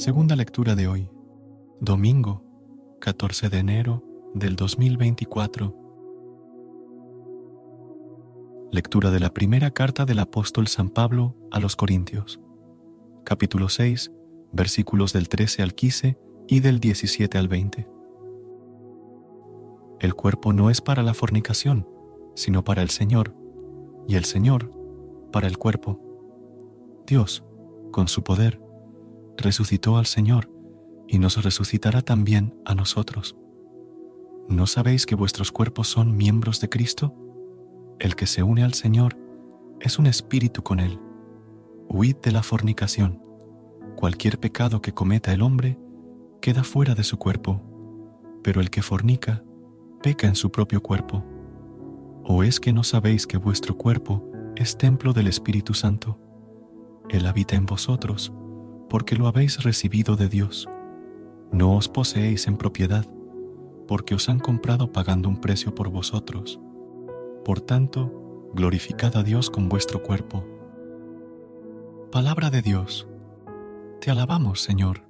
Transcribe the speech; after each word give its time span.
Segunda 0.00 0.34
lectura 0.34 0.76
de 0.76 0.88
hoy, 0.88 1.10
domingo 1.78 2.42
14 3.02 3.50
de 3.50 3.58
enero 3.58 4.02
del 4.32 4.56
2024. 4.56 5.76
Lectura 8.72 9.10
de 9.10 9.20
la 9.20 9.34
primera 9.34 9.72
carta 9.72 10.06
del 10.06 10.20
apóstol 10.20 10.68
San 10.68 10.88
Pablo 10.88 11.36
a 11.50 11.60
los 11.60 11.76
Corintios, 11.76 12.40
capítulo 13.24 13.68
6, 13.68 14.10
versículos 14.52 15.12
del 15.12 15.28
13 15.28 15.62
al 15.64 15.74
15 15.74 16.18
y 16.48 16.60
del 16.60 16.80
17 16.80 17.36
al 17.36 17.48
20. 17.48 17.86
El 20.00 20.14
cuerpo 20.14 20.54
no 20.54 20.70
es 20.70 20.80
para 20.80 21.02
la 21.02 21.12
fornicación, 21.12 21.86
sino 22.34 22.64
para 22.64 22.80
el 22.80 22.88
Señor, 22.88 23.34
y 24.08 24.14
el 24.16 24.24
Señor 24.24 24.72
para 25.30 25.46
el 25.46 25.58
cuerpo. 25.58 26.00
Dios, 27.06 27.44
con 27.92 28.08
su 28.08 28.24
poder, 28.24 28.69
resucitó 29.40 29.96
al 29.96 30.06
Señor 30.06 30.50
y 31.08 31.18
nos 31.18 31.42
resucitará 31.42 32.02
también 32.02 32.54
a 32.64 32.74
nosotros. 32.74 33.36
¿No 34.48 34.66
sabéis 34.66 35.06
que 35.06 35.14
vuestros 35.14 35.52
cuerpos 35.52 35.88
son 35.88 36.16
miembros 36.16 36.60
de 36.60 36.68
Cristo? 36.68 37.14
El 37.98 38.16
que 38.16 38.26
se 38.26 38.42
une 38.42 38.64
al 38.64 38.74
Señor 38.74 39.16
es 39.80 39.98
un 39.98 40.06
espíritu 40.06 40.62
con 40.62 40.80
Él. 40.80 40.98
Huid 41.88 42.16
de 42.16 42.32
la 42.32 42.42
fornicación. 42.42 43.22
Cualquier 43.96 44.38
pecado 44.38 44.80
que 44.80 44.94
cometa 44.94 45.32
el 45.32 45.42
hombre 45.42 45.78
queda 46.40 46.64
fuera 46.64 46.94
de 46.94 47.04
su 47.04 47.18
cuerpo, 47.18 47.60
pero 48.42 48.60
el 48.60 48.70
que 48.70 48.82
fornica 48.82 49.44
peca 50.02 50.26
en 50.26 50.34
su 50.34 50.50
propio 50.50 50.82
cuerpo. 50.82 51.24
¿O 52.24 52.42
es 52.42 52.60
que 52.60 52.72
no 52.72 52.84
sabéis 52.84 53.26
que 53.26 53.36
vuestro 53.36 53.76
cuerpo 53.76 54.30
es 54.56 54.78
templo 54.78 55.12
del 55.12 55.26
Espíritu 55.26 55.74
Santo? 55.74 56.18
Él 57.08 57.26
habita 57.26 57.56
en 57.56 57.66
vosotros 57.66 58.32
porque 58.90 59.16
lo 59.16 59.28
habéis 59.28 59.62
recibido 59.62 60.16
de 60.16 60.28
Dios. 60.28 60.68
No 61.52 61.76
os 61.76 61.88
poseéis 61.88 62.46
en 62.48 62.58
propiedad, 62.58 63.06
porque 63.88 64.14
os 64.14 64.28
han 64.28 64.40
comprado 64.40 64.92
pagando 64.92 65.28
un 65.28 65.40
precio 65.40 65.74
por 65.74 65.88
vosotros. 65.88 66.60
Por 67.44 67.60
tanto, 67.60 68.50
glorificad 68.52 69.16
a 69.16 69.22
Dios 69.22 69.48
con 69.48 69.68
vuestro 69.68 70.02
cuerpo. 70.02 70.44
Palabra 72.12 72.50
de 72.50 72.60
Dios. 72.62 73.06
Te 74.00 74.10
alabamos, 74.10 74.60
Señor. 74.60 75.09